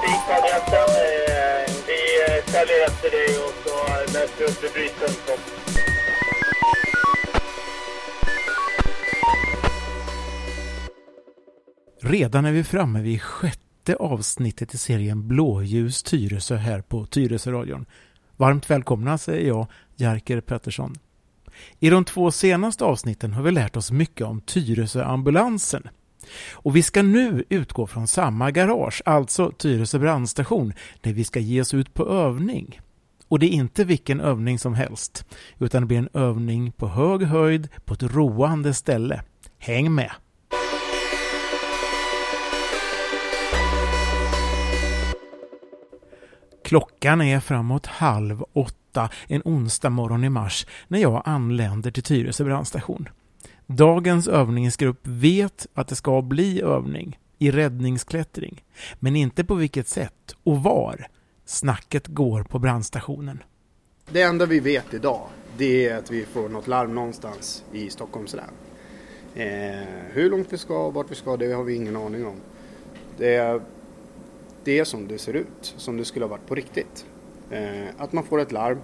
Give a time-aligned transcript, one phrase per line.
[0.00, 0.88] butiksadressen.
[1.86, 2.00] Vi
[2.52, 3.74] säljer efter dig och så
[4.12, 5.38] möts vi upp vid brytpunkten.
[12.00, 17.86] Redan är vi framme vid sjätte avsnittet i serien Blåljus Tyresö här på Tyresöradion.
[18.36, 20.94] Varmt välkomna säger jag, Jerker Pettersson.
[21.78, 25.88] I de två senaste avsnitten har vi lärt oss mycket om Tyresöambulansen.
[26.52, 31.60] Och vi ska nu utgå från samma garage, alltså Tyresö brandstation, där vi ska ge
[31.60, 32.80] oss ut på övning.
[33.28, 35.24] Och det är inte vilken övning som helst,
[35.58, 39.22] utan det blir en övning på hög höjd på ett roande ställe.
[39.58, 40.10] Häng med!
[46.64, 52.44] Klockan är framåt halv åtta en onsdag morgon i mars när jag anländer till Tyresö
[52.44, 53.08] brandstation.
[53.70, 58.64] Dagens övningsgrupp vet att det ska bli övning i räddningsklättring,
[58.98, 61.06] men inte på vilket sätt och var.
[61.44, 63.42] Snacket går på brandstationen.
[64.10, 65.26] Det enda vi vet idag
[65.58, 68.50] det är att vi får något larm någonstans i Stockholms län.
[69.34, 72.40] Eh, hur långt vi ska och vart vi ska det har vi ingen aning om.
[73.18, 73.60] Det är,
[74.64, 77.06] det är som det ser ut, som det skulle ha varit på riktigt.
[77.50, 78.78] Eh, att man får ett larm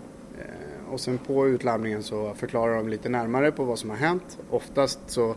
[0.94, 4.38] och sen på utlarmningen så förklarar de lite närmare på vad som har hänt.
[4.50, 5.34] Oftast så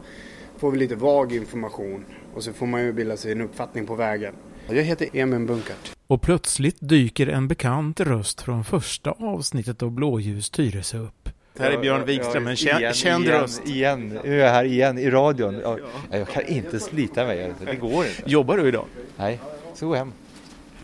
[0.57, 3.95] får vi lite vag information och så får man ju bilda sig en uppfattning på
[3.95, 4.33] vägen.
[4.69, 5.95] Jag heter Emin Bunkert.
[6.07, 11.29] Och plötsligt dyker en bekant röst från första avsnittet av Blåljus Tyresö upp.
[11.53, 13.61] Det här är Björn Wikström, en känd, igen, känd igen, röst.
[13.65, 15.59] Igen, nu är jag här igen i radion.
[15.59, 15.79] Jag,
[16.11, 18.23] jag kan inte slita mig, det går inte.
[18.25, 18.85] Jobbar du idag?
[19.17, 19.39] Nej,
[19.73, 20.11] så gå hem.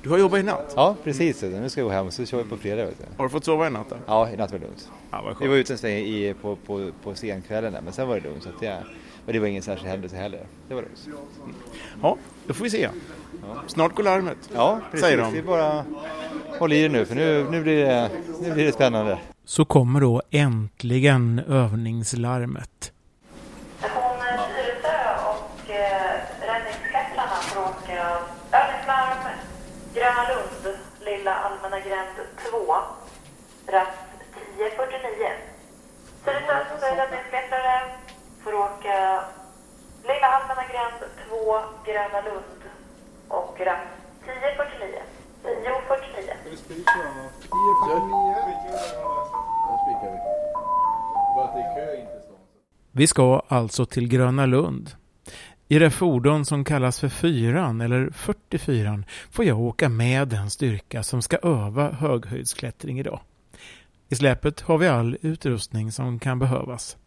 [0.04, 0.74] Du har jobbat i natt?
[0.76, 1.42] Ja, precis.
[1.42, 2.86] Nu ska jag gå hem så kör vi på fredag.
[2.86, 3.06] Vet du.
[3.18, 3.96] Har du fått sova i natt då?
[4.06, 4.90] Ja, i natt var det lugnt.
[5.12, 5.50] Ja, vad Vi skönt.
[5.50, 8.44] var ute en sväng i, på, på, på senkvällen där, men sen var det lugnt.
[8.44, 8.78] Så att jag,
[9.26, 10.40] men det var ingen särskild händelse heller.
[10.68, 11.08] Det var lugnt.
[12.02, 12.90] Ja, då får vi se.
[13.68, 14.38] Snart går larmet.
[14.56, 15.06] Ja, precis.
[15.06, 15.34] Säger de.
[15.34, 15.86] Vi bara
[16.60, 18.10] håller i det nu, för nu, nu, blir, det,
[18.42, 19.18] nu blir det spännande.
[19.46, 22.93] Så kommer då äntligen övningslarmet.
[33.82, 33.88] 1049.
[36.26, 37.76] Södertörns södra bussklättrare
[38.44, 39.24] får åka
[40.04, 41.36] Lilla allmänna gränd 2,
[41.86, 42.62] Gröna Lund
[43.28, 43.88] och rast
[44.24, 45.02] 1049.
[45.44, 46.34] 1049.
[52.92, 54.92] Vi ska alltså till Gröna Lund.
[55.68, 61.04] I det fordon som kallas för fyran eller 44 får jag åka med den styrka
[61.04, 63.20] som ska öva höghöjdsklättring idag.
[64.14, 66.98] I släpet har vi all utrustning som kan behövas.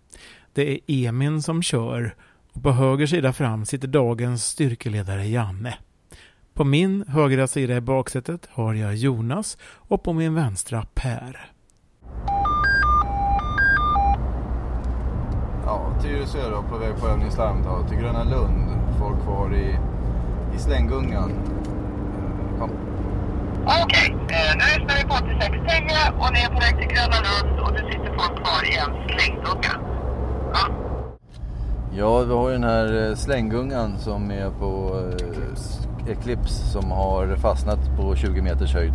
[0.52, 2.14] Det är Emin som kör
[2.52, 5.74] och på höger sida fram sitter dagens styrkeledare Janne.
[6.54, 11.52] På min högra sida i baksätet har jag Jonas och på min vänstra Per.
[15.64, 18.70] Ja, Tyresö då, på väg på övningslarm då, till Gröna Lund.
[18.98, 19.78] Folk kvar i,
[20.56, 21.32] i slänggungan.
[22.58, 22.95] Kom.
[23.68, 27.60] Okej, eh, nu lyssnar vi på 8610 och ni är på väg till Gröna Lund
[27.60, 29.74] och det sitter folk kvar i en slängdunga.
[30.52, 30.68] Ja.
[31.94, 35.00] Ja, vi har ju den här eh, slänggungan som är på
[36.06, 38.94] eh, Eclipse som har fastnat på 20 meters höjd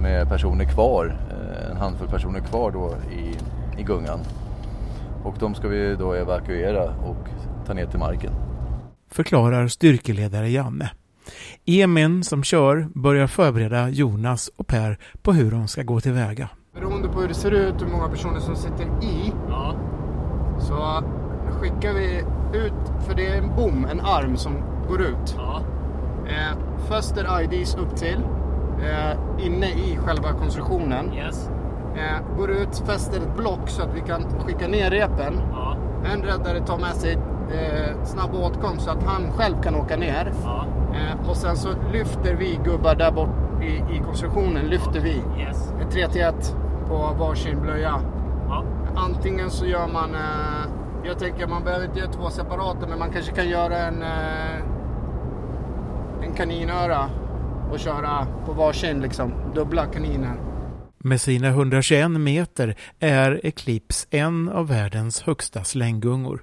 [0.00, 3.36] med personer kvar, eh, en handfull personer kvar då i,
[3.80, 4.20] i gungan.
[5.24, 7.28] Och de ska vi då evakuera och
[7.66, 8.32] ta ner till marken.
[9.10, 10.90] förklarar styrkeledare Janne.
[11.64, 16.48] Emin som kör börjar förbereda Jonas och Per på hur de ska gå tillväga.
[16.74, 19.32] Beroende på hur det ser ut, hur många personer som sitter i,
[20.58, 21.02] så
[21.50, 22.24] skickar vi
[22.58, 24.52] ut, för det är en bom, en arm som
[24.88, 25.36] går ut.
[26.28, 28.20] Eh, fäster IDs upp till,
[28.82, 31.12] eh, inne i själva konstruktionen.
[31.96, 35.40] Eh, går ut, fäster ett block så att vi kan skicka ner repen.
[36.04, 37.18] En räddare tar med sig
[37.52, 40.32] eh, snabb åtkomst så att han själv kan åka ner.
[40.94, 45.22] Eh, och sen så lyfter vi gubbar där bort i, i konstruktionen, lyfter vi.
[45.80, 46.56] Ett 3 till 1
[46.88, 48.00] på varsin blöja.
[48.96, 50.70] Antingen så gör man, eh,
[51.04, 54.56] jag tänker man behöver inte göra två separata men man kanske kan göra en, eh,
[56.22, 57.10] en kaninöra
[57.70, 60.34] och köra på varsin liksom, dubbla kaniner.
[60.98, 66.42] Med sina 121 meter är Eclipse en av världens högsta slänggungor.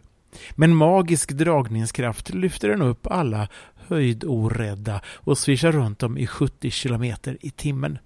[0.55, 3.47] Med en magisk dragningskraft lyfter den upp alla
[3.87, 7.97] höjdorädda och svischar runt dem i 70 kilometer i timmen.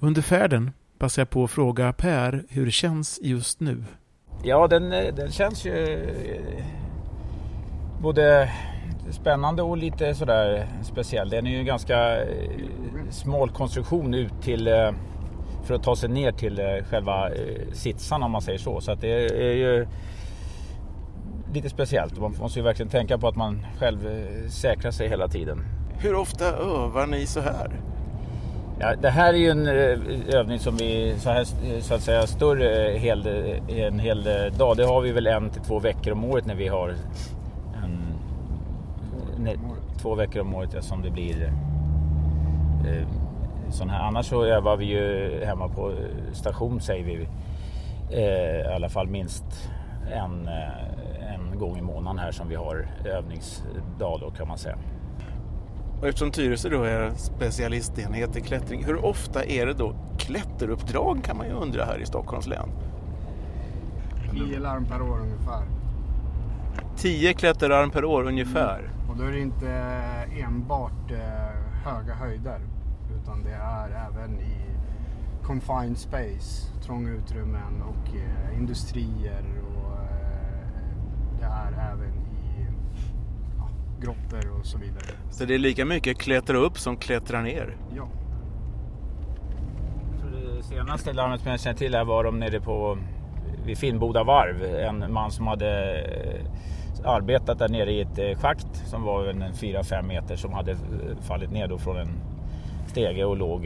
[0.00, 3.84] Under färden passar jag på att fråga Per hur det känns just nu.
[4.42, 6.64] Ja, den, eh, den känns ju eh,
[8.02, 8.52] både
[9.10, 11.28] spännande och lite sådär speciell.
[11.28, 12.26] Den är ju ganska eh,
[13.10, 14.68] smal konstruktion ut till
[15.64, 16.60] för att ta sig ner till
[16.90, 17.30] själva
[17.72, 18.80] sitsarna om man säger så.
[18.80, 19.08] Så att det
[19.48, 19.86] är ju
[21.56, 22.20] lite speciellt.
[22.20, 25.64] Man måste ju verkligen tänka på att man själv eh, säkrar sig hela tiden.
[25.98, 27.70] Hur ofta övar ni så här?
[28.78, 32.02] Ja, det här är ju en eh, övning som vi så, här, eh, så att
[32.02, 33.26] säga större hel,
[33.68, 34.76] en hel dag.
[34.76, 36.88] Det har vi väl en till två veckor om året när vi har
[37.84, 38.14] en,
[39.38, 39.58] nej,
[40.02, 41.52] två veckor om året ja, som det blir
[42.86, 43.06] eh,
[43.70, 44.00] sån här.
[44.00, 45.92] Annars så övar vi ju hemma på
[46.32, 47.28] station säger vi
[48.10, 49.44] eh, i alla fall minst
[50.12, 50.95] en, eh, en
[51.58, 54.78] gång i månaden här som vi har övningsdag då kan man säga.
[56.00, 61.36] Och eftersom Tyresö då är specialistenhet i klättring, hur ofta är det då klätteruppdrag kan
[61.36, 62.68] man ju undra här i Stockholms län?
[64.32, 65.62] 10 larm per år ungefär.
[66.96, 68.90] 10 klätterarm per år ungefär.
[69.10, 69.70] Och då är det inte
[70.46, 72.60] enbart eh, höga höjder.
[73.22, 74.66] Utan det är även i
[75.42, 79.44] confined space, trånga utrymmen och eh, industrier.
[81.56, 82.66] Är även i
[83.58, 83.68] ja,
[84.00, 85.16] grottor och så vidare.
[85.30, 87.76] Så det är lika mycket klättra upp som klättra ner.
[87.96, 88.08] Ja.
[90.56, 92.98] Det senaste larmet som jag känner till här var de nere på
[93.66, 94.64] vid Finnboda varv.
[94.64, 99.42] En man som hade eh, arbetat där nere i ett eh, schakt som var en
[99.42, 100.76] 4-5 meter som hade eh,
[101.20, 102.08] fallit ner då från en
[102.86, 103.62] stege och låg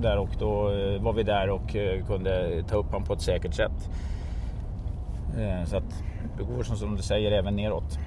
[0.00, 0.62] där och då
[1.00, 1.76] var vi där och
[2.06, 3.90] kunde ta upp honom på ett säkert sätt.
[5.38, 6.02] Eh, Så att
[6.38, 7.98] det går som, som du säger även neråt.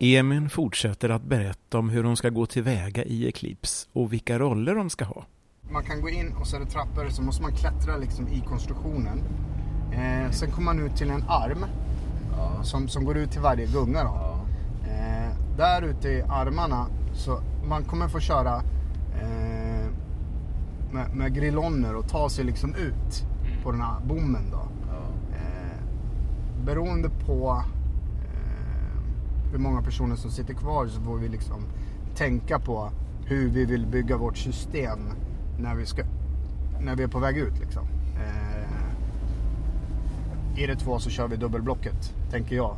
[0.00, 4.74] Emin fortsätter att berätta om hur de ska gå tillväga i Eclipse och vilka roller
[4.74, 5.24] de ska ha.
[5.70, 8.40] Man kan gå in och så är det trappor så måste man klättra liksom i
[8.48, 9.22] konstruktionen.
[9.92, 11.64] Eh, sen kommer man ut till en arm
[12.62, 14.04] som, som går ut till varje gunga.
[14.04, 14.40] Då.
[14.88, 18.56] Eh, där ute i armarna så man kommer få köra
[19.20, 19.55] eh,
[20.92, 23.26] med, med grillonner och ta sig liksom ut
[23.62, 24.50] på den här bommen.
[24.50, 24.68] Då.
[25.32, 25.76] Eh,
[26.64, 27.62] beroende på
[28.24, 31.62] eh, hur många personer som sitter kvar så får vi liksom
[32.14, 32.90] tänka på
[33.24, 34.98] hur vi vill bygga vårt system
[35.58, 36.02] när vi, ska,
[36.80, 37.58] när vi är på väg ut.
[37.60, 37.86] Liksom.
[38.16, 38.56] Eh,
[40.62, 42.76] är det två så kör vi dubbelblocket, tänker jag.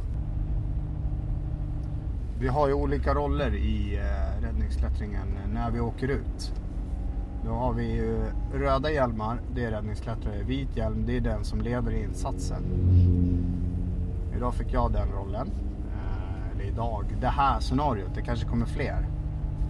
[2.41, 6.53] Vi har ju olika roller i eh, räddningsklättringen när vi åker ut.
[7.44, 8.25] Då har vi ju
[8.55, 10.43] röda hjälmar, det är räddningsklättrare.
[10.43, 12.62] Vit hjälm, det är den som leder insatsen.
[14.37, 15.50] Idag fick jag den rollen.
[15.94, 18.14] Eh, eller idag, det här scenariot.
[18.14, 19.08] Det kanske kommer fler.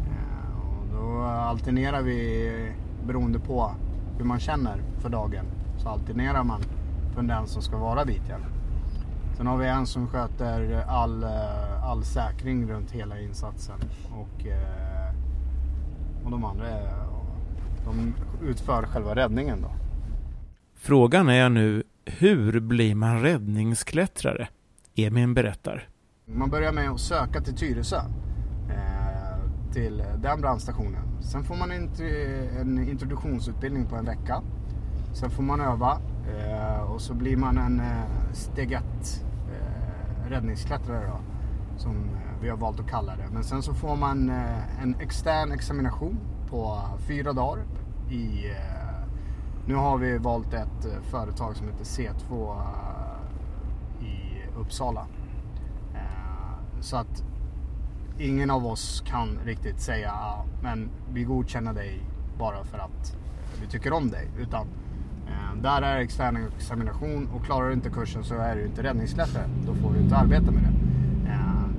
[0.07, 2.73] Eh, och då alternerar vi
[3.07, 3.71] beroende på
[4.19, 5.45] hur man känner för dagen.
[5.79, 6.61] Så alternerar man
[7.15, 8.45] från den som ska vara vit hjälm.
[9.37, 13.79] Sen har vi en som sköter all, eh, all säkring runt hela insatsen.
[14.13, 14.47] Och,
[16.25, 17.08] och de andra är,
[17.89, 18.15] de
[18.47, 19.71] utför själva räddningen då.
[20.75, 24.49] Frågan är nu, hur blir man räddningsklättrare?
[24.95, 25.89] Emin berättar.
[26.27, 27.97] Man börjar med att söka till Tyresö.
[28.71, 29.19] Eh,
[29.73, 31.03] till den brandstationen.
[31.21, 34.43] Sen får man en, introduktionsutbildning på en vecka.
[35.13, 36.01] Sen får man öva
[36.37, 41.21] eh, och så blir man en eh, steg ett eh, räddningsklättrare då.
[41.77, 42.11] Som
[42.43, 43.29] vi har valt att kalla det.
[43.33, 44.31] Men sen så får man
[44.83, 46.19] en extern examination
[46.51, 47.65] på fyra dagar.
[48.11, 49.07] I, eh,
[49.67, 55.07] nu har vi valt ett eh, företag som heter C2 eh, i Uppsala.
[56.81, 57.25] Så att
[58.19, 62.01] ingen av oss kan riktigt säga ah, men vi godkänner dig
[62.39, 63.17] bara för att
[63.61, 64.29] vi tycker om dig.
[64.39, 64.67] Utan
[65.63, 69.49] där är extern examination och klarar du inte kursen så är du inte räddningsläkare.
[69.67, 70.88] Då får du inte arbeta med det.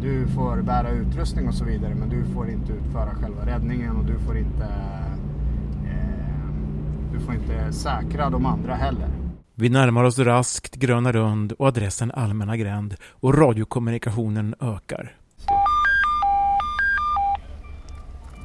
[0.02, 4.06] Du får bära utrustning och så vidare men du får inte utföra själva räddningen och
[4.06, 4.64] du får inte,
[5.86, 6.50] eh,
[7.14, 9.10] du får inte säkra de andra heller.
[9.56, 15.16] Vi närmar oss raskt Gröna Rund och adressen Allmänna gränd och radiokommunikationen ökar.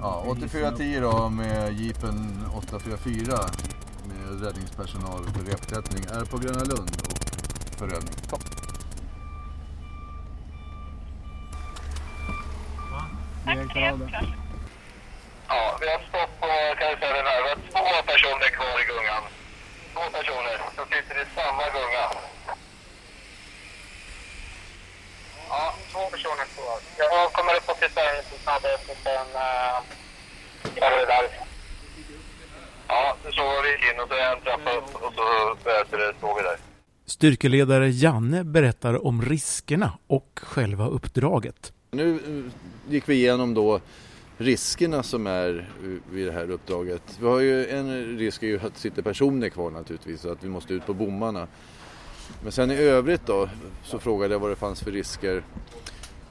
[0.00, 3.38] Ja, 8410 då med Jeepen 844
[4.08, 8.14] med räddningspersonal för repklättring är på Gröna Lund och för övning.
[15.48, 16.46] Ja, vi har stopp på
[16.78, 17.42] karussellen här.
[17.42, 19.22] Vi har två personer kvar i gungan.
[19.94, 22.04] Två personer som sitter i samma gunga.
[25.48, 26.78] Ja, två personer kvar.
[26.98, 29.26] Jag kommer upp på cisternen lite snabbare och sen
[30.76, 31.24] gör vi det där.
[32.88, 35.56] Ja, så vi gick in och så är en trappa upp och så
[36.20, 36.56] såg vi där.
[37.06, 41.72] Styrkeledare Janne berättar om riskerna och själva uppdraget.
[41.94, 43.80] Nu eh, gick vi igenom då
[44.36, 47.02] riskerna som är eh, vid det här uppdraget.
[47.20, 50.44] Vi har ju en risk är ju att det sitter personer kvar naturligtvis så att
[50.44, 51.46] vi måste ut på bommarna.
[52.42, 53.48] Men sen i övrigt då
[53.84, 55.42] så frågade jag vad det fanns för risker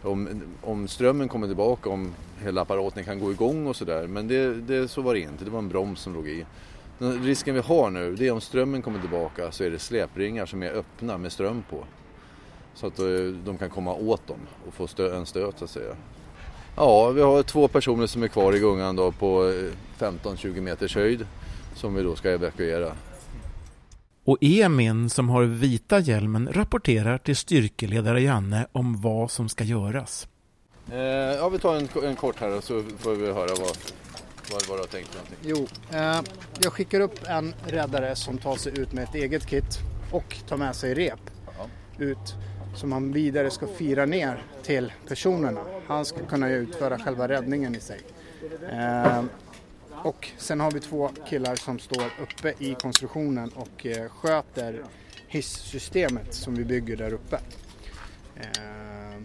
[0.02, 4.08] om, om strömmen kommer tillbaka, om hela apparaten kan gå igång och sådär.
[4.08, 6.46] Men det, det, så var det inte, det var en broms som låg i.
[6.98, 10.46] Den risken vi har nu det är om strömmen kommer tillbaka så är det släpringar
[10.46, 11.86] som är öppna med ström på.
[12.76, 13.06] Så att eh,
[13.46, 15.96] de kan komma åt dem och få stö en stöt så att säga.
[16.76, 19.54] Ja, vi har två personer som är kvar i gungan då på
[20.00, 21.28] 15-20 eh, meters höjd
[21.76, 22.92] som vi då ska evakuera.
[24.26, 30.28] Och Emin som har vita hjälmen rapporterar till styrkeledare Janne om vad som ska göras.
[30.92, 33.78] Eh, ja, vi tar en, en kort här och så får vi höra vad,
[34.52, 35.18] vad, vad du har tänkt.
[35.42, 36.22] Jo, eh,
[36.64, 39.80] jag skickar upp en räddare som tar sig ut med ett eget kit
[40.12, 41.20] och tar med sig rep
[41.58, 41.68] ja.
[41.98, 42.36] ut
[42.76, 45.62] som han vidare ska fira ner till personerna.
[45.88, 48.00] Han ska kunna utföra själva räddningen i sig.
[48.72, 49.24] Eh,
[50.04, 54.84] och sen har vi två killar som står uppe i konstruktionen och eh, sköter
[55.28, 57.40] hissystemet som vi bygger där uppe.
[58.36, 59.22] Eh,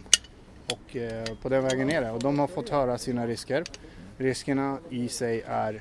[0.73, 2.11] och eh, på den vägen är det.
[2.11, 3.65] Och de har fått höra sina risker.
[4.17, 5.75] Riskerna i sig är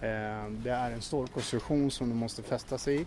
[0.00, 3.06] eh, det är en stålkonstruktion som de måste fästa sig i.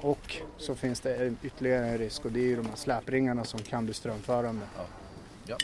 [0.00, 3.60] Och så finns det ytterligare en risk och det är ju de här släpringarna som
[3.60, 4.62] kan bli strömförande.
[4.76, 4.84] Ja.
[5.46, 5.56] ja.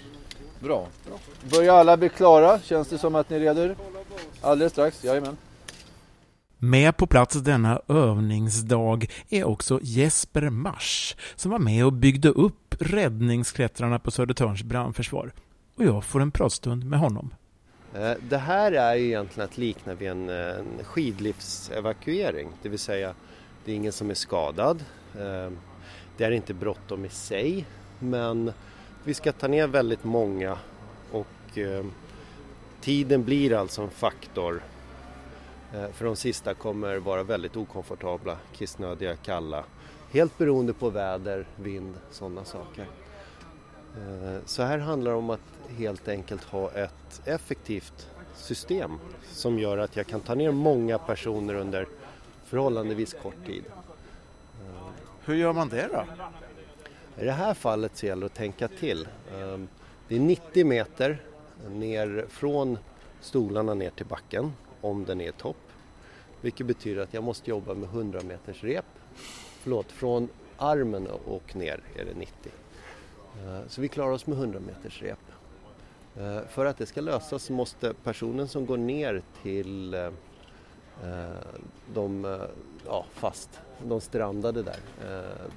[0.61, 0.88] Bra.
[1.07, 1.19] Bra.
[1.50, 2.61] Börjar alla bli klara?
[2.61, 3.75] Känns det som att ni redo?
[4.40, 5.37] Alldeles strax, jajamän.
[6.59, 12.75] Med på plats denna övningsdag är också Jesper Mars som var med och byggde upp
[12.78, 15.33] räddningsklättrarna på Södertörns brandförsvar.
[15.76, 17.35] Och jag får en pratstund med honom.
[17.95, 23.14] Eh, det här är egentligen att likna vid en, en skidliftsevakuering, det vill säga
[23.66, 24.85] det är ingen som är skadad.
[25.14, 25.50] Eh,
[26.16, 27.66] det är inte bråttom i sig
[27.99, 28.52] men
[29.04, 30.58] vi ska ta ner väldigt många
[31.12, 31.85] och eh,
[32.80, 34.62] tiden blir alltså en faktor.
[35.75, 39.64] Eh, för de sista kommer vara väldigt okomfortabla, kissnödiga, kalla.
[40.11, 42.87] Helt beroende på väder, vind, sådana saker.
[44.46, 45.40] Så här handlar det om att
[45.78, 48.92] helt enkelt ha ett effektivt system
[49.30, 51.87] som gör att jag kan ta ner många personer under
[52.47, 53.65] förhållandevis kort tid.
[55.25, 56.05] Hur gör man det då?
[57.23, 59.09] I det här fallet så gäller det att tänka till.
[59.35, 59.69] Ehm,
[60.09, 61.23] det är 90 meter
[61.71, 62.79] ner från
[63.21, 65.57] stolarna ner till backen om den är topp.
[66.41, 68.85] Vilket betyder att jag måste jobba med 100 meters rep.
[69.61, 72.53] Förlåt, från armen och ner är det 90.
[73.45, 75.19] Ehm, så vi klarar oss med 100 meters rep.
[76.19, 79.95] Ehm, för att det ska lösas så måste personen som går ner till
[81.05, 81.61] Eh,
[81.95, 82.41] de, eh,
[82.87, 84.79] ja, fast, de strandade där.
[85.05, 85.50] Eh,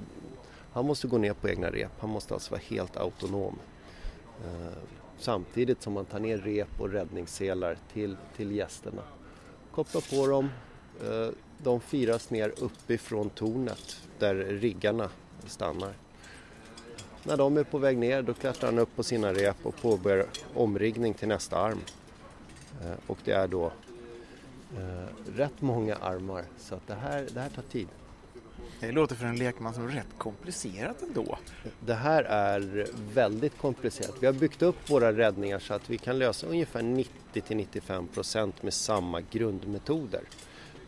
[0.74, 3.60] han måste gå ner på egna rep, han måste alltså vara helt autonom.
[5.18, 9.02] Samtidigt som man tar ner rep och räddningsselar till, till gästerna.
[9.72, 10.50] Koppla på dem,
[11.58, 15.10] de firas ner uppifrån tornet där riggarna
[15.46, 15.94] stannar.
[17.24, 20.26] När de är på väg ner då klättrar han upp på sina rep och påbörjar
[20.54, 21.80] omriggning till nästa arm.
[23.08, 23.72] Och det är då
[24.78, 27.88] eh, rätt många armar så att det här, det här tar tid.
[28.80, 31.38] Det låter för en lekman som rätt komplicerat ändå.
[31.86, 34.16] Det här är väldigt komplicerat.
[34.20, 38.64] Vi har byggt upp våra räddningar så att vi kan lösa ungefär 90 95 procent
[38.64, 40.22] med samma grundmetoder.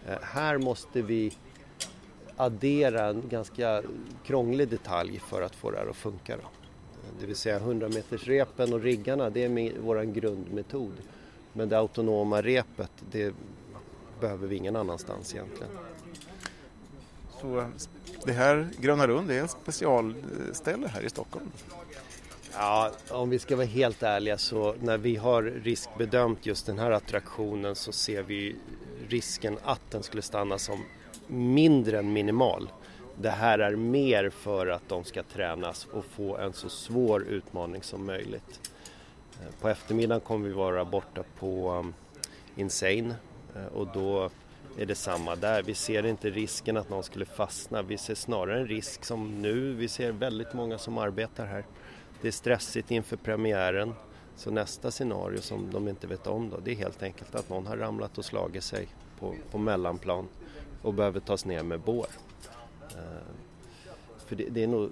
[0.08, 1.34] Eh, här måste vi
[2.36, 3.84] addera en ganska
[4.26, 6.38] krånglig detalj för att få det här att funka.
[6.38, 6.44] Då.
[7.20, 10.94] Det vill säga 100 meters repen och riggarna, det är vår grundmetod.
[11.54, 13.34] Men det autonoma repet, det
[14.22, 15.72] behöver vi ingen annanstans egentligen.
[17.42, 17.66] Så
[18.26, 21.52] det här Gröna Lund är ett specialställe här i Stockholm?
[22.54, 26.92] Ja, om vi ska vara helt ärliga så när vi har riskbedömt just den här
[26.92, 28.56] attraktionen så ser vi
[29.08, 30.84] risken att den skulle stanna som
[31.28, 32.70] mindre än minimal.
[33.16, 37.84] Det här är mer för att de ska tränas och få en så svår utmaning
[37.84, 38.72] som möjligt.
[39.62, 41.94] På eftermiddagen kommer vi vara borta på um,
[42.56, 44.30] Insane Eh, Eh, och då
[44.78, 45.64] är det samma där.
[45.64, 47.82] Vi ser inte risken att någon skulle fastna.
[47.82, 49.74] Vi ser snarare en risk som nu.
[49.74, 51.66] Vi ser väldigt många som arbetar här.
[52.22, 53.94] Det är stressigt inför premiären.
[54.36, 57.68] Så nästa scenario som de inte vet om då, det är helt enkelt att någon
[57.68, 58.88] har ramlat och slagit sig
[59.20, 60.28] på, på mellanplan
[60.82, 62.08] och behöver tas ner med bår.
[62.90, 63.02] Eh,
[64.26, 64.92] för det, det, är nog,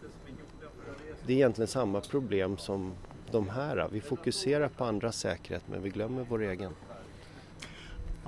[1.25, 2.93] det är egentligen samma problem som
[3.31, 3.87] de här.
[3.91, 6.71] Vi fokuserar på andras säkerhet men vi glömmer vår egen.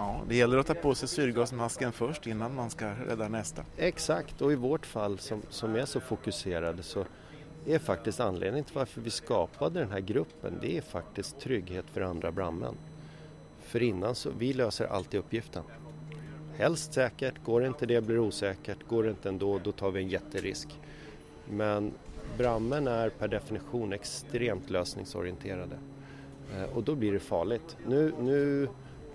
[0.01, 3.63] Ja, det gäller att ta på sig syrgasmasken först innan man ska rädda nästa.
[3.77, 7.05] Exakt, och i vårt fall som, som är så fokuserade så
[7.65, 12.01] är faktiskt anledningen till varför vi skapade den här gruppen, det är faktiskt trygghet för
[12.01, 12.75] andra brandmän.
[13.61, 15.63] För innan så, vi löser alltid uppgiften.
[16.57, 20.01] Helst säkert, går inte det blir det osäkert, går det inte ändå då tar vi
[20.01, 20.79] en jätterisk.
[21.49, 21.91] Men
[22.37, 25.77] brandmän är per definition extremt lösningsorienterade
[26.55, 27.77] eh, och då blir det farligt.
[27.87, 28.67] Nu, nu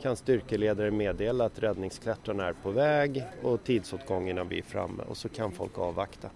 [0.02, 5.52] kan styrkeledare meddela att räddningsklättrarna är på väg och tidsåtgången blir framme och så kan
[5.52, 6.30] folk avvakta.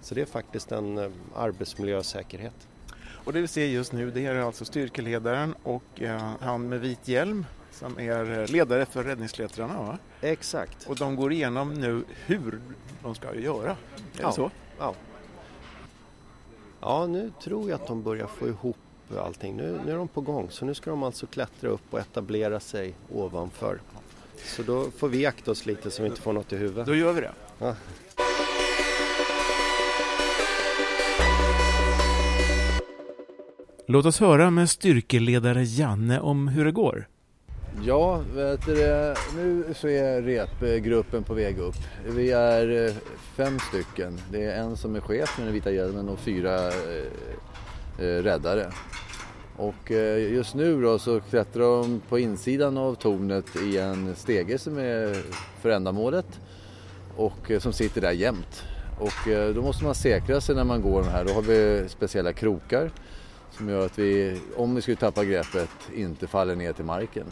[0.00, 2.68] Så det är faktiskt en eh, arbetsmiljösäkerhet.
[3.24, 7.08] Och det vi ser just nu det är alltså styrkeledaren och eh, han med vit
[7.08, 9.98] hjälm som är ledare för räddningsklättrarna va?
[10.20, 10.86] Exakt.
[10.86, 12.60] Och de går igenom nu hur
[13.02, 13.70] de ska göra.
[13.70, 13.76] Är
[14.20, 14.26] ja.
[14.26, 14.50] det så?
[14.78, 14.94] Ja.
[16.80, 18.76] Ja, nu tror jag att de börjar få ihop
[19.16, 19.56] allting.
[19.56, 22.60] Nu, nu är de på gång så nu ska de alltså klättra upp och etablera
[22.60, 23.80] sig ovanför.
[24.44, 26.86] Så då får vi akta oss lite så vi inte får något i huvudet.
[26.86, 27.32] Då gör vi det.
[27.58, 27.74] Ja.
[33.86, 37.08] Låt oss höra med styrkeledare Janne om hur det går.
[37.84, 38.74] Ja, vet du,
[39.36, 41.74] nu så är repgruppen på väg upp.
[42.06, 42.94] Vi är eh,
[43.36, 44.18] fem stycken.
[44.32, 47.04] Det är en som är chef med den vita hjälmen och fyra eh,
[47.98, 48.72] Eh, räddare.
[49.56, 54.58] Och eh, just nu då så klättrar de på insidan av tornet i en stege
[54.58, 55.22] som är
[55.60, 56.40] för ändamålet
[57.16, 58.64] och eh, som sitter där jämt.
[59.00, 61.24] Och då måste man säkra sig när man går de här.
[61.24, 62.90] Då har vi speciella krokar
[63.50, 67.26] som gör att vi, om vi skulle tappa greppet, inte faller ner till marken.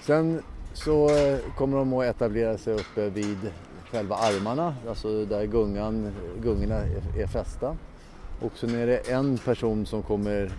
[0.00, 0.42] Sen
[0.72, 3.38] så eh, kommer de att etablera sig uppe vid
[3.90, 6.80] själva armarna, alltså där gungan, gungorna
[7.18, 7.76] är fästa.
[8.44, 10.52] Och sen är det en person som kommer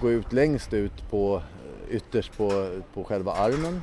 [0.00, 1.42] gå ut längst ut på,
[1.88, 3.82] eh, ytterst på, på själva armen.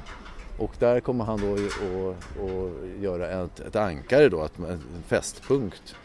[0.58, 5.96] Och där kommer han då att göra ett, ett ankare då, en fästpunkt.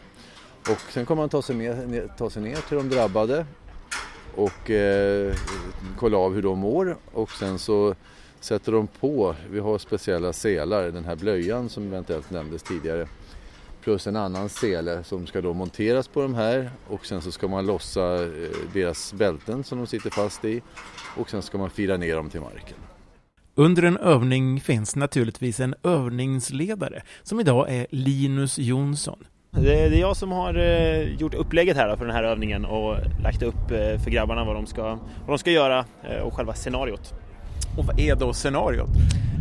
[0.59, 3.45] Och sen kommer han ta sig, ner, ta sig ner till de drabbade
[4.35, 5.33] och eh,
[5.99, 7.95] kolla av hur de mår och sen så
[8.39, 13.07] sätter de på, vi har speciella selar, den här blöjan som eventuellt nämndes tidigare
[13.83, 17.47] plus en annan sele som ska då monteras på de här och sen så ska
[17.47, 18.29] man lossa eh,
[18.73, 20.61] deras bälten som de sitter fast i
[21.17, 22.77] och sen ska man fira ner dem till marken.
[23.55, 29.23] Under en övning finns naturligtvis en övningsledare som idag är Linus Jonsson.
[29.51, 33.43] Det är jag som har eh, gjort upplägget här för den här övningen och lagt
[33.43, 34.83] upp eh, för grabbarna vad de ska,
[35.19, 35.85] vad de ska göra
[36.23, 37.13] och själva scenariot.
[37.77, 38.89] Och vad är då scenariot?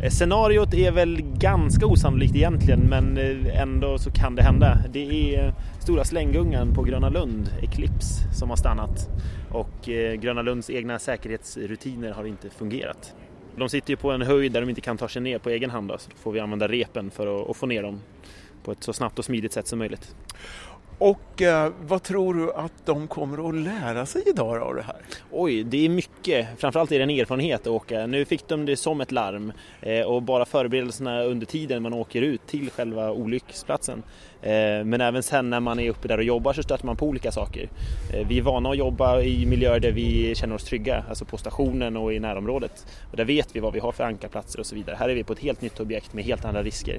[0.03, 4.79] Eh, scenariot är väl ganska osannolikt egentligen men eh, ändå så kan det hända.
[4.91, 9.09] Det är eh, stora slänggungan på Gröna Lund, Eclipse, som har stannat
[9.51, 9.89] och
[10.19, 13.15] Gröna Lunds egna säkerhetsrutiner har inte fungerat.
[13.57, 15.71] De sitter ju på en höjd där de inte kan ta sig ner på egen
[15.71, 18.01] hand då, så då får vi använda repen för att få ner dem
[18.65, 20.15] på ett så snabbt och smidigt sätt som möjligt.
[21.05, 24.97] Och eh, vad tror du att de kommer att lära sig idag av det här?
[25.31, 26.49] Oj, det är mycket.
[26.59, 28.07] Framförallt är det en erfarenhet att åka.
[28.07, 32.23] Nu fick de det som ett larm eh, och bara förberedelserna under tiden man åker
[32.23, 34.03] ut till själva olycksplatsen.
[34.43, 37.07] Eh, men även sen när man är uppe där och jobbar så stöter man på
[37.07, 37.69] olika saker.
[38.13, 41.37] Eh, vi är vana att jobba i miljöer där vi känner oss trygga, alltså på
[41.37, 42.87] stationen och i närområdet.
[43.11, 44.97] Och där vet vi vad vi har för ankarplatser och så vidare.
[44.97, 46.99] Här är vi på ett helt nytt objekt med helt andra risker.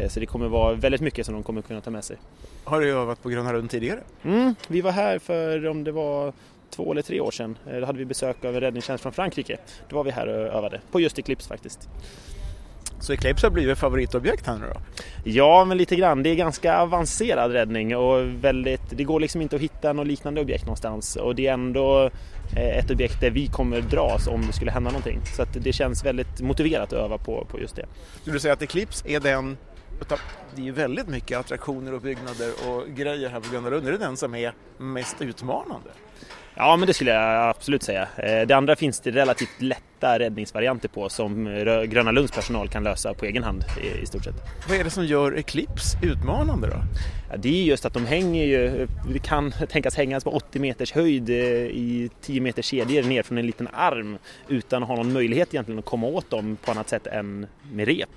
[0.00, 2.16] Eh, så det kommer vara väldigt mycket som de kommer kunna ta med sig.
[2.64, 4.00] Har du övat på Gröna Lund tidigare?
[4.22, 6.32] Mm, vi var här för om det var
[6.70, 7.58] två eller tre år sedan.
[7.80, 9.56] Då hade vi besök av en räddningstjänst från Frankrike.
[9.88, 11.88] Då var vi här och övade, på just Eclipse faktiskt.
[13.04, 14.80] Så Eclipse har blivit favoritobjekt här nu då?
[15.24, 16.22] Ja, men lite grann.
[16.22, 20.40] Det är ganska avancerad räddning och väldigt, det går liksom inte att hitta något liknande
[20.40, 22.10] objekt någonstans och det är ändå
[22.56, 25.20] eh, ett objekt där vi kommer dras om det skulle hända någonting.
[25.36, 27.86] Så det känns väldigt motiverat att öva på, på just det.
[28.20, 29.56] Skulle du säga att Eclipse är den
[30.54, 33.88] det är ju väldigt mycket attraktioner och byggnader och grejer här på Gröna Lund.
[33.88, 35.90] Är det den som är mest utmanande?
[36.56, 38.08] Ja, men det skulle jag absolut säga.
[38.16, 41.44] Eh, det andra finns det relativt lätta räddningsvarianter på som
[41.88, 43.64] Gröna Lunds personal kan lösa på egen hand
[44.02, 44.34] i stort sett.
[44.68, 46.76] Vad är det som gör Eclipse utmanande då?
[47.30, 50.92] Ja, det är just att de hänger ju, det kan tänkas hängas på 80 meters
[50.92, 55.12] höjd eh, i 10 meters kedjor ner från en liten arm utan att ha någon
[55.12, 58.10] möjlighet egentligen att komma åt dem på annat sätt än med rep.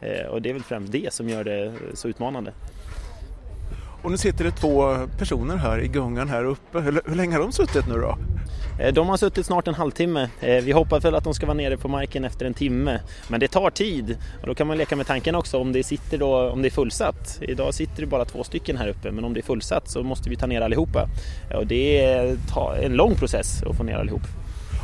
[0.00, 2.52] Eh, och det är väl främst det som gör det så utmanande.
[4.02, 6.80] Och nu sitter det två personer här i gungan här uppe.
[6.80, 8.18] Hur, hur länge har de suttit nu då?
[8.80, 10.28] Eh, de har suttit snart en halvtimme.
[10.40, 13.00] Eh, vi hoppas väl att de ska vara nere på marken efter en timme.
[13.28, 16.18] Men det tar tid och då kan man leka med tanken också om det, sitter
[16.18, 17.38] då, om det är fullsatt.
[17.40, 20.30] Idag sitter det bara två stycken här uppe men om det är fullsatt så måste
[20.30, 21.08] vi ta ner allihopa.
[21.54, 22.36] Och det är
[22.82, 24.22] en lång process att få ner allihop.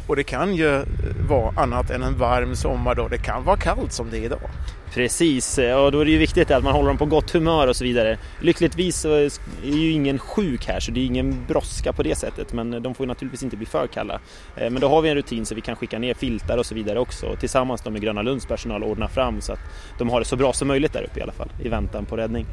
[0.09, 0.85] Och det kan ju
[1.29, 3.11] vara annat än en varm sommardag.
[3.11, 4.51] Det kan vara kallt som det är idag.
[4.95, 7.77] Precis, och då är det ju viktigt att man håller dem på gott humör och
[7.77, 8.19] så vidare.
[8.41, 9.31] Lyckligtvis så är
[9.63, 13.05] ju ingen sjuk här så det är ingen brådska på det sättet men de får
[13.05, 14.21] ju naturligtvis inte bli för kalla.
[14.57, 16.75] Eh, men då har vi en rutin så vi kan skicka ner filtar och så
[16.75, 19.61] vidare också tillsammans med Gröna Lunds personal ordna fram så att
[19.99, 22.17] de har det så bra som möjligt där uppe i alla fall i väntan på
[22.17, 22.47] räddning.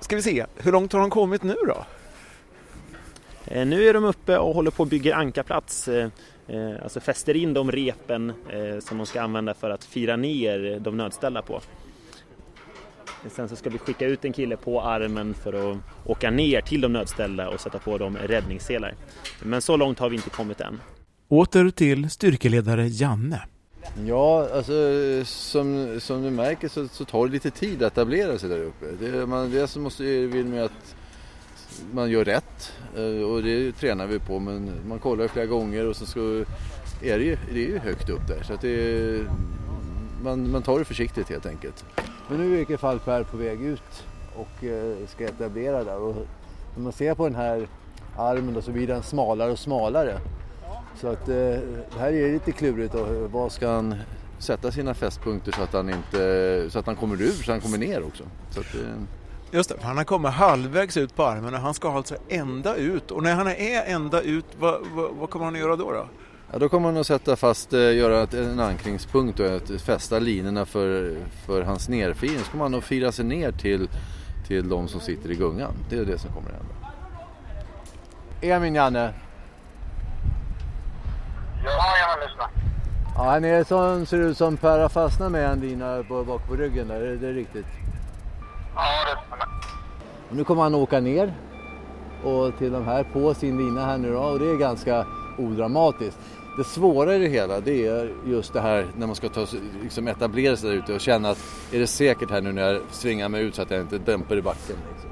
[0.00, 1.84] Ska vi se, hur långt har de kommit nu då?
[3.44, 5.88] Eh, nu är de uppe och håller på att bygga ankarplats
[6.48, 8.32] eh, alltså fäster in de repen
[8.80, 11.60] som de ska använda för att fira ner de nödställda på.
[13.30, 16.80] Sen så ska vi skicka ut en kille på armen för att åka ner till
[16.80, 18.94] de nödställda och sätta på dem räddningsselar.
[19.42, 20.80] Men så långt har vi inte kommit än.
[21.28, 23.42] Åter till styrkeledare Janne.
[24.06, 24.72] Ja, alltså
[25.24, 28.86] som, som du märker så, så tar det lite tid att etablera sig där uppe.
[29.00, 30.96] Det, man, dels måste vill man att
[31.92, 35.96] man gör rätt eh, och det tränar vi på men man kollar flera gånger och
[35.96, 36.20] så ska,
[37.02, 39.26] är det, ju, det är ju högt upp där så att det,
[40.22, 41.84] man, man tar det försiktigt helt enkelt.
[42.28, 44.04] Men nu är i vilket fall Per på väg ut
[44.36, 46.14] och eh, ska etablera där och
[46.76, 47.68] när man ser på den här
[48.16, 50.20] armen då så blir den smalare och smalare.
[51.00, 51.58] Så att eh,
[51.98, 53.28] här är det lite klurigt Då.
[53.32, 53.94] vad ska han
[54.38, 57.78] sätta sina fästpunkter så att han inte så att han kommer ur så han kommer
[57.78, 58.24] ner också.
[58.50, 58.76] Så att.
[59.50, 62.76] Just det, för han har kommit halvvägs ut på armen och han ska alltså ända
[62.76, 63.10] ut.
[63.10, 65.92] Och när han är ända ut, vad, vad, vad kommer han att göra då?
[65.92, 66.08] då?
[66.52, 70.66] Ja, då kommer man att sätta fast, eh, göra en ankringspunkt och att fästa linorna
[70.66, 72.38] för, för hans nerfiring.
[72.38, 73.88] Så kommer han att fira sig ner till,
[74.46, 75.72] till de som sitter i gungan.
[75.90, 76.74] Det är det som kommer att hända.
[78.56, 79.14] Emin Janne.
[81.64, 82.50] Ja, jag lyssnar.
[83.14, 86.54] Ja, han är som ser ut som Per har fastnat med en lina bak på
[86.54, 87.66] ryggen där, är det riktigt?
[88.74, 89.48] Ja, det stämmer.
[90.30, 91.34] Nu kommer han åka ner
[92.24, 95.06] och till de här på sin lina här nu då och det är ganska
[95.38, 96.18] odramatiskt.
[96.56, 99.46] Det svåra i det hela det är just det här när man ska ta,
[99.82, 101.38] liksom etablera sig där ute och känna att
[101.72, 104.36] är det säkert här nu när jag svingar mig ut så att jag inte dämpar
[104.36, 104.76] i backen.
[104.92, 105.10] Liksom.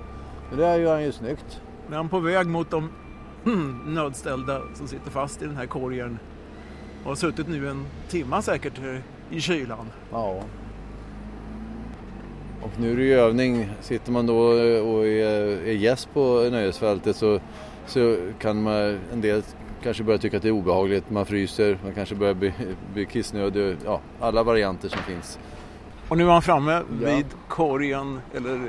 [0.50, 1.60] Men det gör han ju snyggt.
[1.88, 2.90] Nu är han på väg mot de
[3.86, 6.18] nödställda som sitter fast i den här korgen
[7.02, 8.80] och har suttit nu en timma säkert
[9.30, 9.90] i kylan.
[10.12, 10.42] Ja.
[12.66, 13.68] Och nu är det ju övning.
[13.80, 14.38] Sitter man då
[14.80, 17.40] och är gäst på nöjesfältet så,
[17.86, 19.42] så kan man en del
[19.82, 22.52] kanske börjar tycka att det är obehagligt, man fryser, man kanske börjar bli,
[22.94, 25.38] bli kissnödig, ja, alla varianter som finns.
[26.08, 28.60] Och nu är han framme vid korgen, eller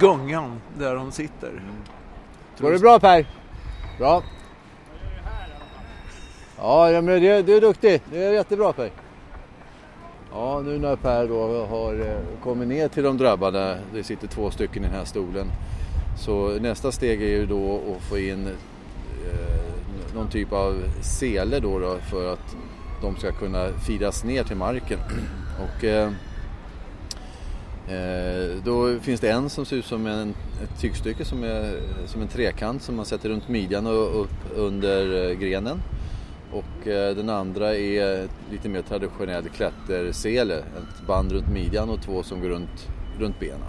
[0.00, 1.48] gungan, där de sitter.
[1.48, 1.64] Mm.
[2.58, 3.26] Går det bra Per?
[3.98, 4.22] Bra.
[6.58, 8.02] Ja, men du, du är duktig.
[8.12, 8.90] Det är jättebra Per.
[10.32, 14.50] Ja, nu när Per då har eh, kommit ner till de drabbade, det sitter två
[14.50, 15.46] stycken i den här stolen,
[16.18, 21.78] så nästa steg är ju då att få in eh, någon typ av sele då,
[21.78, 22.56] då för att
[23.02, 24.98] de ska kunna firas ner till marken.
[25.60, 26.12] Och, eh,
[27.88, 32.22] eh, då finns det en som ser ut som en, ett tygstycke som är som
[32.22, 35.80] en trekant som man sätter runt midjan och upp under grenen.
[36.52, 42.22] Och eh, den andra är lite mer traditionell klättersele, ett band runt midjan och två
[42.22, 43.60] som går runt, runt benen.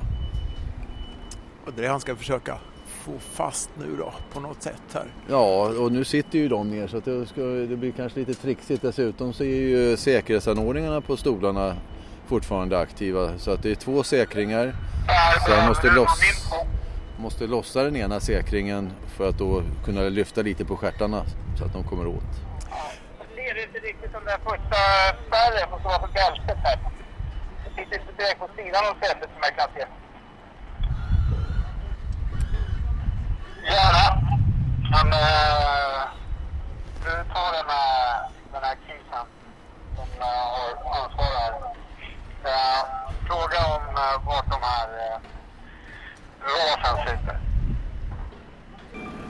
[1.65, 5.05] Och det är det han ska försöka få fast nu då på något sätt här.
[5.29, 8.81] Ja, och nu sitter ju de ner så det, ska, det blir kanske lite trixigt.
[8.81, 11.75] Dessutom så är ju säkerhetsanordningarna på stolarna
[12.27, 14.75] fortfarande aktiva så att det är två säkringar.
[15.45, 16.19] Så jag måste, loss,
[17.21, 21.23] måste lossa den ena säkringen för att då kunna lyfta lite på skärtarna
[21.57, 22.31] så att de kommer åt.
[23.19, 24.79] Jag ser inte riktigt den där första
[25.27, 26.79] spärren som var på bältet här.
[27.63, 29.85] Det sitter inte direkt på sidan av sätet som jag kan se.
[33.73, 34.05] Gärna.
[34.93, 36.01] Men eh,
[37.03, 39.25] du tar den här, den här kisen
[39.95, 41.53] som eh, har ansvar här.
[42.43, 42.81] Eh,
[43.27, 45.40] fråga om eh, vart de här eh,
[47.05, 47.39] sitter.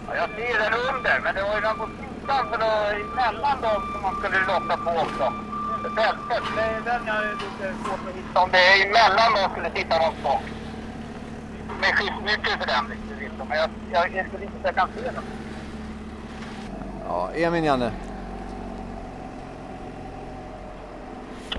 [0.07, 2.71] Ja, jag ser den under, men det var ju den på sidan för då,
[3.03, 5.33] emellan dem som man skulle lotta på också.
[5.95, 8.41] Bältet, det är den jag är lite svårt att hitta.
[8.43, 10.43] Om det är emellan dem skulle sitta något bak.
[11.81, 12.85] Med skiftnyckel för den.
[13.49, 15.23] Men jag, jag, jag skulle inte jag kan se dem.
[17.07, 17.91] Ja, Emin Janne.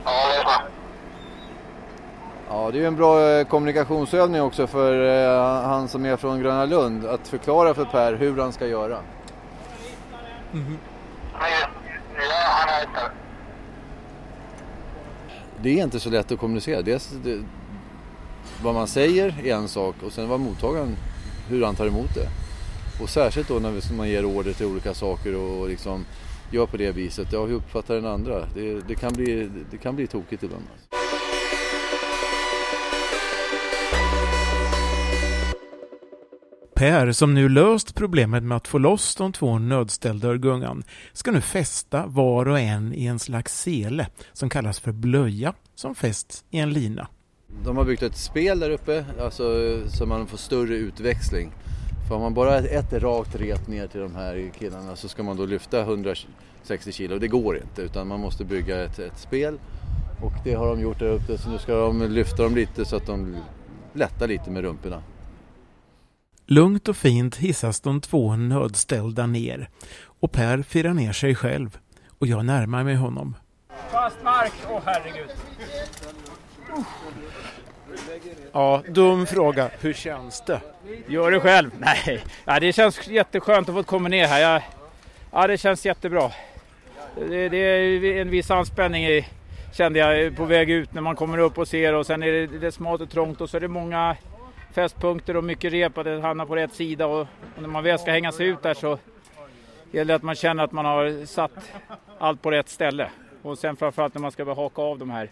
[0.04, 0.81] Ja, det är bra.
[2.54, 4.92] Ja, det är en bra eh, kommunikationsövning också för
[5.24, 8.98] eh, han som är från Gröna Lund att förklara för Per hur han ska göra.
[10.52, 10.78] Mm.
[15.62, 16.82] Det är inte så lätt att kommunicera.
[16.82, 17.42] Dels det,
[18.62, 20.96] vad man säger är en sak och sen vad mottagaren
[21.48, 22.28] hur han tar emot det.
[23.02, 26.04] Och särskilt då när man ger order till olika saker och liksom
[26.50, 27.32] gör på det viset.
[27.32, 28.46] Ja, hur uppfattar den andra?
[28.54, 30.64] Det, det, kan, bli, det kan bli tokigt ibland.
[36.82, 41.30] Per, som nu löst problemet med att få loss de två nödställda ur gungan, ska
[41.30, 46.44] nu fästa var och en i en slags sele som kallas för blöja, som fästs
[46.50, 47.08] i en lina.
[47.64, 49.44] De har byggt ett spel där uppe, alltså,
[49.88, 51.52] så man får större utväxling.
[52.08, 55.36] För om man bara ett rakt rep ner till de här killarna så ska man
[55.36, 57.18] då lyfta 160 kilo.
[57.18, 59.58] Det går inte utan man måste bygga ett, ett spel.
[60.22, 62.96] Och det har de gjort där uppe så nu ska de lyfta dem lite så
[62.96, 63.36] att de
[63.92, 65.02] lättar lite med rumporna.
[66.52, 69.68] Lugnt och fint hissas de två nödställda ner
[70.20, 71.78] och Per firar ner sig själv
[72.18, 73.36] och jag närmar mig honom.
[73.90, 75.30] Fast mark, åh oh, herregud.
[78.52, 79.70] Ja, dum fråga.
[79.80, 80.60] Hur känns det?
[81.06, 81.70] Gör det själv?
[81.78, 84.40] Nej, ja, det känns jätteskönt att få komma ner här.
[84.40, 84.62] Jag,
[85.30, 86.30] ja, det känns jättebra.
[87.28, 89.26] Det, det är en viss anspänning i,
[89.72, 92.46] kände jag på väg ut när man kommer upp och ser och sen är det,
[92.46, 94.16] det är smalt och trångt och så är det många
[94.72, 97.98] fästpunkter och mycket rep att det hamnar på rätt sida och, och när man väl
[97.98, 98.98] ska hänga sig ut där så
[99.90, 101.52] gäller det att man känner att man har satt
[102.18, 103.10] allt på rätt ställe.
[103.42, 105.28] Och sen framförallt när man ska haka av de här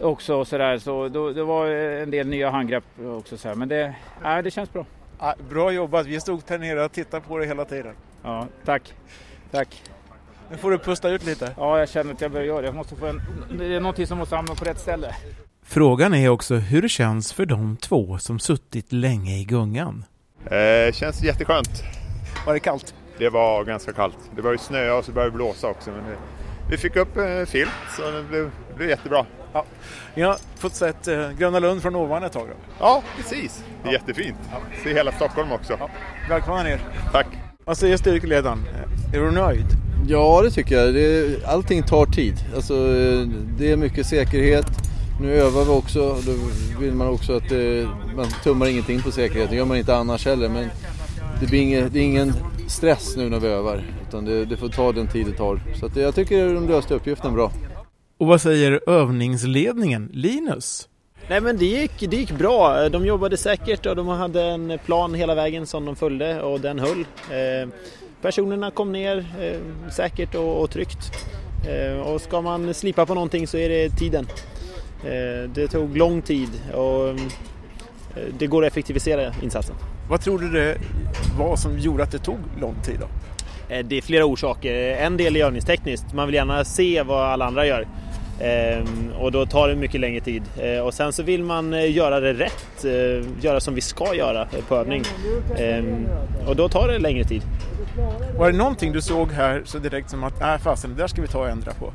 [0.00, 3.54] också och sådär så då, det var en del nya handgrepp också så här.
[3.54, 4.86] men det, äh, det känns bra.
[5.50, 7.94] Bra jobbat, vi stod här nere och tittade på det hela tiden.
[8.22, 8.94] Ja, tack.
[9.50, 9.82] Tack.
[10.50, 11.54] Nu får du pusta ut lite.
[11.56, 12.66] Ja, jag känner att jag behöver göra det.
[12.66, 13.20] Jag måste få en,
[13.58, 15.14] det är någonting som måste hamna på rätt ställe.
[15.74, 20.04] Frågan är också hur det känns för de två som suttit länge i gungan.
[20.46, 21.82] Eh, känns jätteskönt.
[22.46, 22.94] Var det kallt?
[23.18, 24.18] Det var ganska kallt.
[24.36, 25.90] Det började snöa och så började det blåsa också.
[25.90, 26.16] Men det,
[26.70, 29.26] vi fick upp eh, filt så det blev, det blev jättebra.
[29.52, 29.64] Ja.
[30.14, 32.54] Ni har fått sett eh, Gröna Lund från ovan ett tag då?
[32.78, 33.64] Ja, precis.
[33.82, 33.98] Det är ja.
[33.98, 34.38] jättefint.
[34.52, 34.58] Ja.
[34.84, 35.76] Se hela Stockholm också.
[35.80, 35.90] Ja.
[36.28, 36.80] Välkomna ner.
[37.12, 37.26] Tack.
[37.64, 38.58] Vad säger styrkeledaren?
[39.14, 39.66] Är du nöjd?
[40.08, 40.94] Ja, det tycker jag.
[40.94, 42.34] Det, allting tar tid.
[42.54, 42.74] Alltså,
[43.58, 44.83] det är mycket säkerhet.
[45.20, 46.16] Nu övar vi också.
[46.26, 46.32] Då
[46.80, 49.50] vill man också att det, man tummar ingenting på säkerheten.
[49.50, 50.48] Det gör man inte annars heller.
[50.48, 50.68] Men
[51.40, 52.32] det, blir inget, det är ingen
[52.68, 53.84] stress nu när vi övar.
[54.08, 55.60] Utan det, det får ta den tid det tar.
[55.80, 57.52] Så att jag tycker de löste uppgiften bra.
[58.18, 60.88] Och vad säger övningsledningen, Linus?
[61.28, 62.88] Nej men det gick, det gick bra.
[62.88, 66.78] De jobbade säkert och de hade en plan hela vägen som de följde och den
[66.78, 67.00] höll.
[67.00, 67.68] Eh,
[68.22, 71.12] personerna kom ner eh, säkert och, och tryggt.
[71.68, 74.26] Eh, och ska man slipa på någonting så är det tiden.
[75.04, 77.14] Eh, det tog lång tid och eh,
[78.38, 79.76] det går att effektivisera insatsen.
[80.08, 80.76] Vad tror du det
[81.38, 83.06] var som gjorde att det tog lång tid då?
[83.74, 84.74] Eh, det är flera orsaker.
[84.74, 86.12] En del är övningstekniskt.
[86.12, 87.86] Man vill gärna se vad alla andra gör.
[89.18, 90.42] Och då tar det mycket längre tid.
[90.84, 92.84] Och sen så vill man göra det rätt,
[93.40, 95.02] göra som vi ska göra på övning.
[96.46, 97.42] Och då tar det längre tid.
[98.38, 101.22] Var det någonting du såg här så direkt som att, äh fasen, det där ska
[101.22, 101.92] vi ta och ändra på?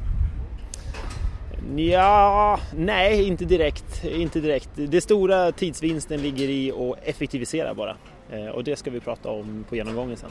[1.75, 4.05] Ja, nej, inte direkt.
[4.05, 4.69] Inte direkt.
[4.75, 7.95] Det stora tidsvinsten ligger i att effektivisera bara.
[8.31, 10.29] Eh, och det ska vi prata om på genomgången sen.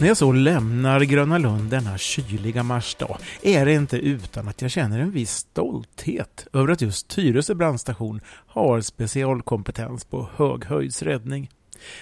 [0.00, 4.70] När jag så lämnar Gröna Lund denna kyliga marsdag är det inte utan att jag
[4.70, 11.50] känner en viss stolthet över att just Tyresö brandstation har specialkompetens på höghöjdsräddning.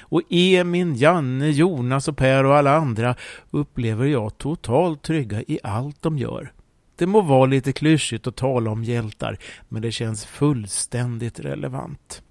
[0.01, 3.15] Och Emin, Janne, Jonas och Per och alla andra
[3.51, 6.53] upplever jag totalt trygga i allt de gör.
[6.97, 12.23] Det må vara lite klyschigt att tala om hjältar, men det känns fullständigt relevant.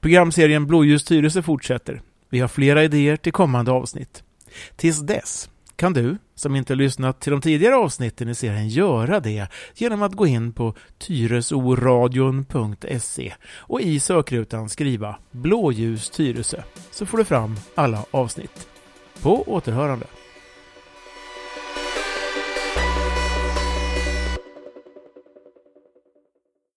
[0.00, 1.04] Programserien Blåljus
[1.44, 2.02] fortsätter.
[2.28, 4.22] Vi har flera idéer till kommande avsnitt.
[4.76, 5.50] Tills dess
[5.82, 10.12] kan du, som inte lyssnat till de tidigare avsnitten i serien, göra det genom att
[10.12, 18.04] gå in på tyresoradion.se och i sökrutan skriva blåljus Tyresö så får du fram alla
[18.10, 18.68] avsnitt.
[19.22, 20.06] På återhörande.